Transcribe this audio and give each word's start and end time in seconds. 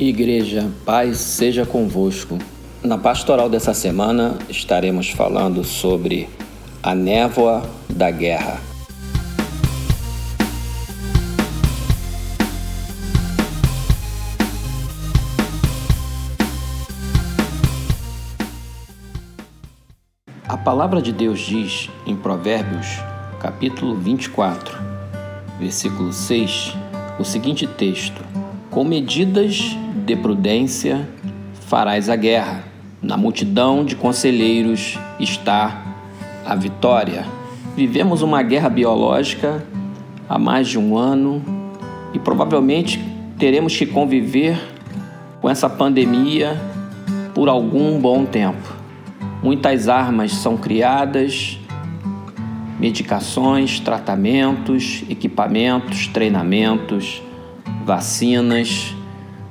Igreja, 0.00 0.70
paz 0.84 1.18
seja 1.18 1.66
convosco. 1.66 2.38
Na 2.84 2.96
pastoral 2.96 3.50
dessa 3.50 3.74
semana 3.74 4.38
estaremos 4.48 5.10
falando 5.10 5.64
sobre 5.64 6.28
a 6.80 6.94
névoa 6.94 7.68
da 7.90 8.08
guerra. 8.08 8.60
A 20.46 20.56
palavra 20.56 21.02
de 21.02 21.12
Deus 21.12 21.40
diz 21.40 21.90
em 22.06 22.14
Provérbios, 22.14 22.86
capítulo 23.40 23.96
24, 23.96 24.78
versículo 25.58 26.12
6, 26.12 26.76
o 27.18 27.24
seguinte 27.24 27.66
texto: 27.66 28.27
Com 28.78 28.84
medidas 28.84 29.76
de 30.06 30.14
prudência 30.14 31.08
farás 31.66 32.08
a 32.08 32.14
guerra. 32.14 32.62
Na 33.02 33.16
multidão 33.16 33.84
de 33.84 33.96
conselheiros 33.96 34.96
está 35.18 35.84
a 36.46 36.54
vitória. 36.54 37.26
Vivemos 37.74 38.22
uma 38.22 38.40
guerra 38.40 38.68
biológica 38.68 39.66
há 40.28 40.38
mais 40.38 40.68
de 40.68 40.78
um 40.78 40.96
ano 40.96 41.42
e 42.14 42.20
provavelmente 42.20 43.04
teremos 43.36 43.76
que 43.76 43.84
conviver 43.84 44.56
com 45.40 45.50
essa 45.50 45.68
pandemia 45.68 46.56
por 47.34 47.48
algum 47.48 47.98
bom 47.98 48.24
tempo. 48.24 48.76
Muitas 49.42 49.88
armas 49.88 50.32
são 50.34 50.56
criadas, 50.56 51.58
medicações, 52.78 53.80
tratamentos, 53.80 55.02
equipamentos, 55.10 56.06
treinamentos, 56.06 57.24
vacinas 57.84 58.94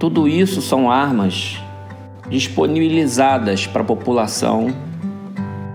tudo 0.00 0.26
isso 0.26 0.62
são 0.62 0.90
armas 0.90 1.60
disponibilizadas 2.30 3.66
para 3.66 3.82
a 3.82 3.84
população 3.84 4.74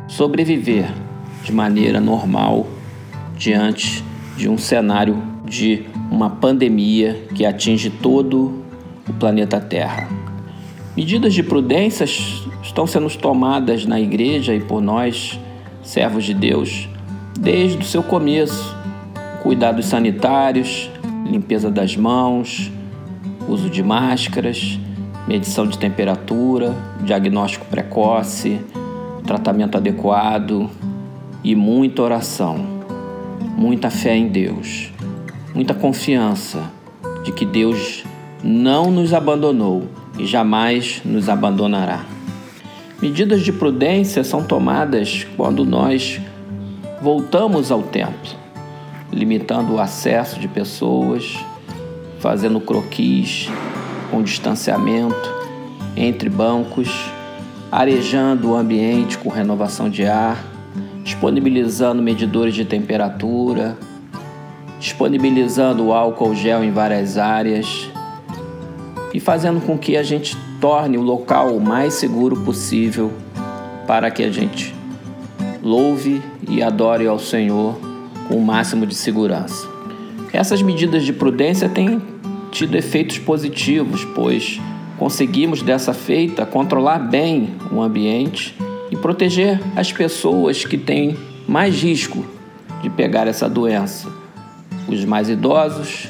sobreviver 0.07 0.91
de 1.43 1.51
maneira 1.51 2.01
normal 2.01 2.65
diante 3.37 4.03
de 4.35 4.49
um 4.49 4.57
cenário 4.57 5.21
de 5.45 5.85
uma 6.09 6.27
pandemia 6.27 7.27
que 7.35 7.45
atinge 7.45 7.91
todo 7.91 8.63
o 9.07 9.13
planeta 9.13 9.61
Terra. 9.61 10.09
Medidas 10.97 11.35
de 11.35 11.43
prudência 11.43 12.05
estão 12.63 12.87
sendo 12.87 13.15
tomadas 13.15 13.85
na 13.85 14.01
igreja 14.01 14.55
e 14.55 14.59
por 14.59 14.81
nós, 14.81 15.39
servos 15.83 16.23
de 16.23 16.33
Deus, 16.33 16.89
desde 17.39 17.77
o 17.77 17.85
seu 17.85 18.01
começo. 18.01 18.75
Cuidados 19.43 19.85
sanitários, 19.85 20.89
limpeza 21.25 21.71
das 21.71 21.97
mãos, 21.97 22.71
uso 23.47 23.69
de 23.69 23.81
máscaras, 23.81 24.79
medição 25.27 25.67
de 25.67 25.77
temperatura, 25.77 26.75
diagnóstico 27.03 27.65
precoce, 27.65 28.61
tratamento 29.25 29.77
adequado 29.77 30.69
e 31.43 31.55
muita 31.55 32.03
oração, 32.03 32.59
muita 33.57 33.89
fé 33.89 34.15
em 34.15 34.27
Deus, 34.27 34.91
muita 35.53 35.73
confiança 35.73 36.71
de 37.23 37.31
que 37.31 37.45
Deus 37.45 38.03
não 38.43 38.91
nos 38.91 39.13
abandonou 39.13 39.87
e 40.17 40.25
jamais 40.25 41.01
nos 41.03 41.27
abandonará. 41.27 42.05
Medidas 43.01 43.41
de 43.41 43.51
prudência 43.51 44.23
são 44.23 44.43
tomadas 44.43 45.25
quando 45.35 45.65
nós 45.65 46.21
voltamos 47.01 47.71
ao 47.71 47.81
templo, 47.83 48.31
limitando 49.15 49.73
o 49.73 49.79
acesso 49.79 50.39
de 50.39 50.47
pessoas 50.47 51.37
fazendo 52.25 52.59
croquis 52.59 53.49
com 54.09 54.23
distanciamento 54.23 55.33
entre 55.95 56.27
bancos, 56.27 56.89
arejando 57.71 58.49
o 58.49 58.55
ambiente 58.55 59.15
com 59.17 59.29
renovação 59.29 59.89
de 59.89 60.05
ar, 60.05 60.43
disponibilizando 61.03 62.01
medidores 62.01 62.55
de 62.55 62.65
temperatura, 62.65 63.77
disponibilizando 64.79 65.93
álcool 65.93 66.33
gel 66.33 66.63
em 66.63 66.71
várias 66.71 67.15
áreas 67.15 67.89
e 69.13 69.19
fazendo 69.19 69.61
com 69.61 69.77
que 69.77 69.95
a 69.95 70.01
gente 70.01 70.35
torne 70.59 70.97
o 70.97 71.01
local 71.01 71.55
o 71.55 71.61
mais 71.61 71.93
seguro 71.93 72.37
possível 72.41 73.11
para 73.85 74.09
que 74.09 74.23
a 74.23 74.31
gente 74.31 74.73
louve 75.61 76.23
e 76.49 76.63
adore 76.63 77.07
ao 77.07 77.19
Senhor 77.19 77.84
com 78.27 78.35
o 78.35 78.45
máximo 78.45 78.85
de 78.85 78.95
segurança. 78.95 79.67
Essas 80.33 80.61
medidas 80.61 81.03
de 81.03 81.13
prudência 81.13 81.69
têm 81.69 82.01
tido 82.51 82.75
efeitos 82.75 83.19
positivos, 83.19 84.05
pois 84.15 84.59
conseguimos 84.97 85.61
dessa 85.61 85.93
feita 85.93 86.45
controlar 86.45 86.99
bem 86.99 87.55
o 87.71 87.81
ambiente 87.81 88.55
e 88.89 88.95
proteger 88.95 89.59
as 89.75 89.91
pessoas 89.91 90.65
que 90.65 90.77
têm 90.77 91.17
mais 91.47 91.81
risco 91.81 92.25
de 92.81 92.89
pegar 92.89 93.27
essa 93.27 93.49
doença. 93.49 94.07
Os 94.87 95.03
mais 95.03 95.29
idosos, 95.29 96.07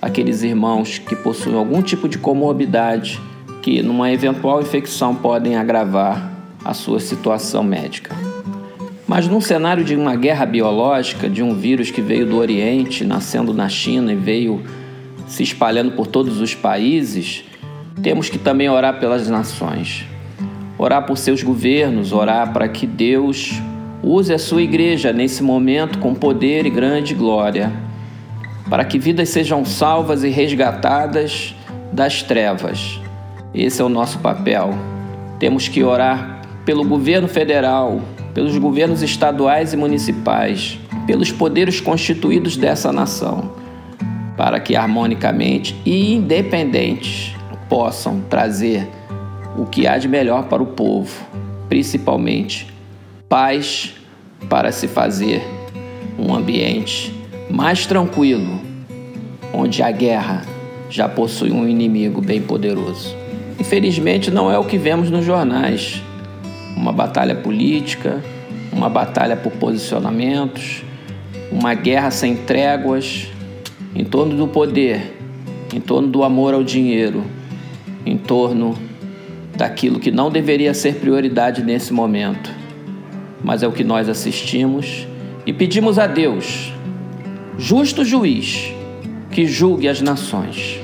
aqueles 0.00 0.42
irmãos 0.42 0.98
que 0.98 1.14
possuem 1.14 1.56
algum 1.56 1.82
tipo 1.82 2.08
de 2.08 2.18
comorbidade 2.18 3.20
que 3.60 3.82
numa 3.82 4.10
eventual 4.10 4.60
infecção 4.60 5.14
podem 5.14 5.56
agravar 5.56 6.32
a 6.64 6.74
sua 6.74 7.00
situação 7.00 7.62
médica. 7.62 8.31
Mas 9.12 9.28
num 9.28 9.42
cenário 9.42 9.84
de 9.84 9.94
uma 9.94 10.16
guerra 10.16 10.46
biológica, 10.46 11.28
de 11.28 11.42
um 11.42 11.52
vírus 11.52 11.90
que 11.90 12.00
veio 12.00 12.24
do 12.24 12.38
Oriente, 12.38 13.04
nascendo 13.04 13.52
na 13.52 13.68
China 13.68 14.10
e 14.10 14.16
veio 14.16 14.62
se 15.26 15.42
espalhando 15.42 15.92
por 15.92 16.06
todos 16.06 16.40
os 16.40 16.54
países, 16.54 17.44
temos 18.02 18.30
que 18.30 18.38
também 18.38 18.70
orar 18.70 18.98
pelas 18.98 19.28
nações. 19.28 20.06
Orar 20.78 21.04
por 21.04 21.18
seus 21.18 21.42
governos, 21.42 22.10
orar 22.10 22.54
para 22.54 22.66
que 22.68 22.86
Deus 22.86 23.52
use 24.02 24.32
a 24.32 24.38
sua 24.38 24.62
igreja 24.62 25.12
nesse 25.12 25.42
momento 25.42 25.98
com 25.98 26.14
poder 26.14 26.64
e 26.64 26.70
grande 26.70 27.12
glória, 27.12 27.70
para 28.70 28.82
que 28.82 28.98
vidas 28.98 29.28
sejam 29.28 29.62
salvas 29.62 30.24
e 30.24 30.30
resgatadas 30.30 31.54
das 31.92 32.22
trevas. 32.22 32.98
Esse 33.52 33.82
é 33.82 33.84
o 33.84 33.90
nosso 33.90 34.20
papel. 34.20 34.70
Temos 35.38 35.68
que 35.68 35.84
orar 35.84 36.40
pelo 36.64 36.82
governo 36.82 37.28
federal, 37.28 38.00
pelos 38.34 38.56
governos 38.58 39.02
estaduais 39.02 39.72
e 39.72 39.76
municipais, 39.76 40.78
pelos 41.06 41.30
poderes 41.30 41.80
constituídos 41.80 42.56
dessa 42.56 42.92
nação 42.92 43.62
para 44.36 44.58
que 44.58 44.74
harmonicamente 44.74 45.76
e 45.84 46.14
independentes 46.14 47.34
possam 47.68 48.20
trazer 48.28 48.88
o 49.56 49.66
que 49.66 49.86
há 49.86 49.98
de 49.98 50.08
melhor 50.08 50.44
para 50.44 50.62
o 50.62 50.66
povo, 50.66 51.12
principalmente 51.68 52.66
paz 53.28 53.94
para 54.48 54.72
se 54.72 54.88
fazer 54.88 55.42
um 56.18 56.34
ambiente 56.34 57.14
mais 57.50 57.86
tranquilo, 57.86 58.60
onde 59.52 59.82
a 59.82 59.90
guerra 59.90 60.42
já 60.88 61.08
possui 61.08 61.50
um 61.50 61.68
inimigo 61.68 62.20
bem 62.20 62.40
poderoso. 62.40 63.14
Infelizmente, 63.58 64.30
não 64.30 64.50
é 64.50 64.58
o 64.58 64.64
que 64.64 64.76
vemos 64.76 65.10
nos 65.10 65.24
jornais. 65.24 66.02
Uma 66.76 66.92
batalha 66.92 67.34
política, 67.34 68.22
uma 68.72 68.88
batalha 68.88 69.36
por 69.36 69.52
posicionamentos, 69.52 70.82
uma 71.50 71.74
guerra 71.74 72.10
sem 72.10 72.34
tréguas, 72.36 73.28
em 73.94 74.04
torno 74.04 74.36
do 74.36 74.48
poder, 74.48 75.18
em 75.72 75.80
torno 75.80 76.08
do 76.08 76.24
amor 76.24 76.54
ao 76.54 76.64
dinheiro, 76.64 77.24
em 78.06 78.16
torno 78.16 78.76
daquilo 79.56 80.00
que 80.00 80.10
não 80.10 80.30
deveria 80.30 80.72
ser 80.72 80.96
prioridade 80.96 81.62
nesse 81.62 81.92
momento, 81.92 82.50
mas 83.44 83.62
é 83.62 83.68
o 83.68 83.72
que 83.72 83.84
nós 83.84 84.08
assistimos 84.08 85.06
e 85.44 85.52
pedimos 85.52 85.98
a 85.98 86.06
Deus, 86.06 86.72
justo 87.58 88.04
juiz, 88.04 88.72
que 89.30 89.46
julgue 89.46 89.88
as 89.88 90.00
nações, 90.00 90.80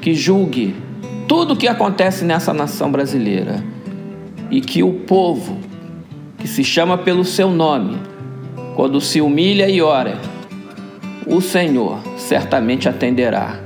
que 0.00 0.14
julgue 0.14 0.74
tudo 1.28 1.54
o 1.54 1.56
que 1.56 1.68
acontece 1.68 2.24
nessa 2.24 2.52
nação 2.52 2.90
brasileira 2.90 3.73
e 4.50 4.60
que 4.60 4.82
o 4.82 4.92
povo 4.92 5.58
que 6.38 6.48
se 6.48 6.62
chama 6.62 6.98
pelo 6.98 7.24
seu 7.24 7.50
nome, 7.50 7.96
quando 8.76 9.00
se 9.00 9.20
humilha 9.20 9.68
e 9.68 9.80
ora, 9.80 10.18
o 11.26 11.40
Senhor 11.40 11.98
certamente 12.16 12.88
atenderá 12.88 13.60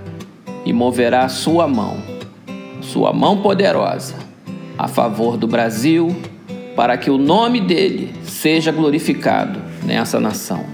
e 0.65 0.73
moverá 0.73 1.25
a 1.25 1.29
sua 1.29 1.67
mão, 1.67 1.97
sua 2.81 3.13
mão 3.13 3.39
poderosa, 3.39 4.15
a 4.77 4.87
favor 4.87 5.37
do 5.37 5.47
Brasil, 5.47 6.15
para 6.77 6.97
que 6.97 7.11
o 7.11 7.19
nome 7.19 7.61
dele 7.61 8.15
seja 8.23 8.71
glorificado 8.71 9.61
nessa 9.85 10.21
nação. 10.21 10.65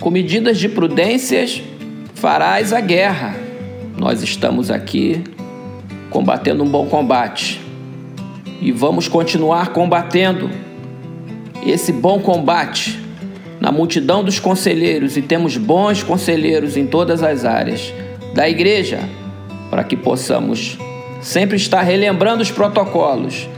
Com 0.00 0.10
medidas 0.10 0.58
de 0.58 0.68
prudências 0.68 1.62
farás 2.14 2.72
a 2.72 2.80
guerra. 2.80 3.34
Nós 3.96 4.22
estamos 4.22 4.70
aqui 4.70 5.24
combatendo 6.10 6.62
um 6.62 6.68
bom 6.68 6.86
combate 6.86 7.67
e 8.60 8.72
vamos 8.72 9.08
continuar 9.08 9.72
combatendo 9.72 10.50
esse 11.66 11.92
bom 11.92 12.20
combate 12.20 12.98
na 13.60 13.72
multidão 13.72 14.22
dos 14.24 14.38
conselheiros. 14.40 15.16
E 15.16 15.22
temos 15.22 15.56
bons 15.56 16.02
conselheiros 16.02 16.76
em 16.76 16.86
todas 16.86 17.22
as 17.22 17.44
áreas 17.44 17.92
da 18.34 18.48
igreja, 18.48 19.00
para 19.70 19.84
que 19.84 19.96
possamos 19.96 20.78
sempre 21.20 21.56
estar 21.56 21.82
relembrando 21.82 22.42
os 22.42 22.50
protocolos 22.50 23.48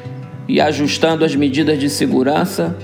e 0.48 0.60
ajustando 0.60 1.24
as 1.24 1.34
medidas 1.34 1.78
de 1.78 1.88
segurança 1.88 2.76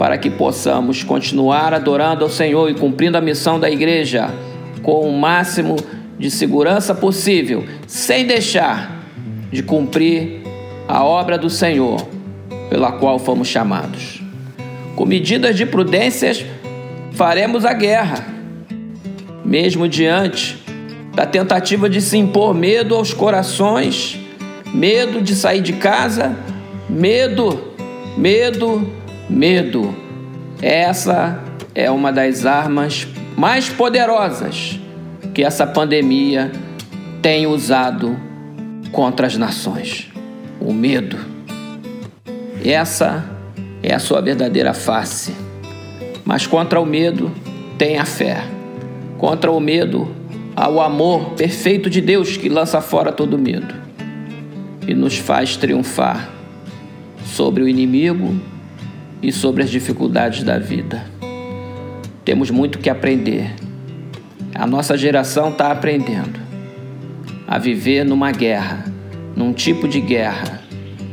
para 0.00 0.16
que 0.16 0.30
possamos 0.30 1.02
continuar 1.02 1.74
adorando 1.74 2.24
ao 2.24 2.30
Senhor 2.30 2.70
e 2.70 2.74
cumprindo 2.74 3.18
a 3.18 3.20
missão 3.20 3.60
da 3.60 3.70
igreja 3.70 4.30
com 4.82 5.06
o 5.06 5.12
máximo 5.12 5.76
de 6.18 6.30
segurança 6.30 6.94
possível, 6.94 7.66
sem 7.86 8.26
deixar 8.26 9.04
de 9.52 9.62
cumprir 9.62 10.39
a 10.88 11.04
obra 11.04 11.38
do 11.38 11.50
Senhor 11.50 12.06
pela 12.68 12.92
qual 12.92 13.18
fomos 13.18 13.48
chamados. 13.48 14.22
Com 14.94 15.04
medidas 15.04 15.56
de 15.56 15.66
prudências, 15.66 16.44
faremos 17.12 17.64
a 17.64 17.72
guerra, 17.72 18.26
mesmo 19.44 19.88
diante 19.88 20.62
da 21.14 21.26
tentativa 21.26 21.90
de 21.90 22.00
se 22.00 22.16
impor 22.16 22.54
medo 22.54 22.94
aos 22.94 23.12
corações, 23.12 24.18
medo 24.72 25.20
de 25.20 25.34
sair 25.34 25.60
de 25.60 25.72
casa, 25.74 26.36
medo, 26.88 27.72
medo, 28.16 28.88
medo. 29.28 29.94
Essa 30.62 31.42
é 31.74 31.90
uma 31.90 32.12
das 32.12 32.46
armas 32.46 33.08
mais 33.36 33.68
poderosas 33.68 34.78
que 35.34 35.42
essa 35.42 35.66
pandemia 35.66 36.52
tem 37.22 37.46
usado 37.46 38.16
contra 38.92 39.26
as 39.26 39.36
nações. 39.36 40.10
O 40.60 40.72
medo. 40.72 41.16
Essa 42.64 43.24
é 43.82 43.94
a 43.94 43.98
sua 43.98 44.20
verdadeira 44.20 44.74
face. 44.74 45.34
Mas 46.24 46.46
contra 46.46 46.80
o 46.80 46.86
medo 46.86 47.32
tem 47.78 47.98
a 47.98 48.04
fé. 48.04 48.44
Contra 49.18 49.50
o 49.50 49.58
medo 49.58 50.14
há 50.54 50.68
o 50.68 50.80
amor 50.80 51.30
perfeito 51.30 51.88
de 51.88 52.00
Deus 52.00 52.36
que 52.36 52.48
lança 52.48 52.80
fora 52.80 53.10
todo 53.10 53.38
medo 53.38 53.74
e 54.86 54.94
nos 54.94 55.16
faz 55.16 55.56
triunfar 55.56 56.30
sobre 57.24 57.62
o 57.62 57.68
inimigo 57.68 58.34
e 59.22 59.32
sobre 59.32 59.62
as 59.62 59.70
dificuldades 59.70 60.42
da 60.42 60.58
vida. 60.58 61.04
Temos 62.24 62.50
muito 62.50 62.78
que 62.78 62.90
aprender. 62.90 63.54
A 64.54 64.66
nossa 64.66 64.96
geração 64.96 65.50
está 65.50 65.70
aprendendo 65.70 66.38
a 67.46 67.58
viver 67.58 68.04
numa 68.04 68.30
guerra, 68.30 68.84
num 69.50 69.54
tipo 69.54 69.88
de 69.88 70.00
guerra 70.00 70.62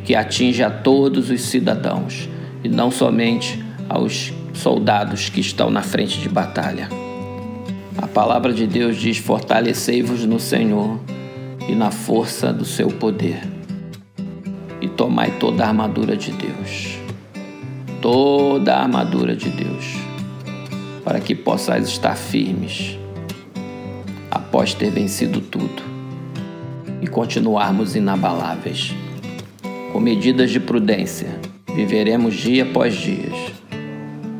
que 0.06 0.13
atinge 0.13 0.62
a 0.62 0.69
todos 0.69 1.31
os 1.31 1.42
cidadãos 1.42 2.30
e 2.63 2.69
não 2.69 2.92
somente 2.92 3.60
aos 3.89 4.31
soldados 4.54 5.28
que 5.28 5.39
estão 5.39 5.72
na 5.72 5.81
frente 5.81 6.19
de 6.19 6.30
batalha. 6.30 6.88
A 7.98 8.06
palavra 8.06 8.54
de 8.54 8.68
Deus 8.68 8.95
diz: 8.98 9.18
Fortalecei-vos 9.18 10.24
no 10.24 10.39
Senhor 10.39 11.00
e 11.68 11.74
na 11.74 11.89
força 11.89 12.54
do 12.54 12.63
seu 12.63 12.89
poder, 12.89 13.42
e 14.80 14.88
tomai 14.88 15.31
toda 15.39 15.63
a 15.63 15.69
armadura 15.69 16.16
de 16.16 16.31
Deus 16.31 16.98
toda 18.00 18.75
a 18.75 18.84
armadura 18.84 19.36
de 19.36 19.50
Deus, 19.50 19.95
para 21.04 21.19
que 21.19 21.34
possais 21.34 21.88
estar 21.88 22.16
firmes 22.16 22.98
após 24.30 24.75
ter 24.75 24.92
vencido 24.92 25.42
tudo 25.42 25.98
e 27.01 27.07
continuarmos 27.07 27.95
inabaláveis. 27.95 28.94
Com 29.91 29.99
medidas 29.99 30.51
de 30.51 30.59
prudência, 30.59 31.27
viveremos 31.73 32.35
dia 32.35 32.63
após 32.63 32.95
dia, 32.95 33.31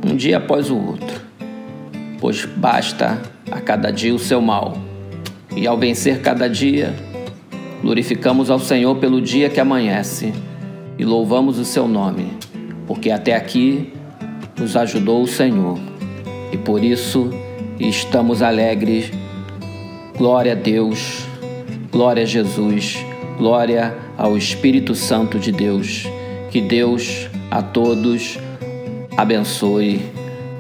um 0.06 0.16
dia 0.16 0.38
após 0.38 0.70
o 0.70 0.78
outro, 0.78 1.22
pois 2.20 2.46
basta 2.46 3.22
a 3.52 3.60
cada 3.62 3.92
dia 3.92 4.14
o 4.14 4.20
seu 4.20 4.42
mal, 4.42 4.78
e 5.56 5.66
ao 5.66 5.78
vencer 5.78 6.22
cada 6.22 6.50
dia, 6.50 6.94
glorificamos 7.82 8.50
ao 8.50 8.60
Senhor 8.60 8.96
pelo 8.96 9.22
dia 9.22 9.50
que 9.50 9.60
amanhece 9.60 10.34
e 10.98 11.06
louvamos 11.06 11.58
o 11.60 11.66
seu 11.66 11.88
nome 11.88 12.38
porque 12.88 13.12
até 13.12 13.36
aqui 13.36 13.94
nos 14.58 14.76
ajudou 14.78 15.22
o 15.22 15.28
Senhor 15.28 15.78
e 16.52 16.58
por 16.58 16.84
isso 16.84 17.30
estamos 17.78 18.42
alegres. 18.42 19.12
Glória 20.18 20.54
a 20.54 20.56
Deus, 20.56 21.27
glória 21.98 22.22
a 22.22 22.26
Jesus, 22.28 23.04
glória 23.40 23.98
ao 24.16 24.38
Espírito 24.38 24.94
Santo 24.94 25.40
de 25.40 25.52
Deus. 25.52 26.04
Que 26.52 26.62
Deus 26.62 27.28
a 27.50 27.64
todos 27.64 28.38
abençoe. 29.18 30.00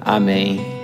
Amém 0.01 0.76